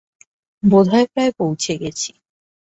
[0.63, 2.11] বোধহয় প্রায় পৌছে গেছি।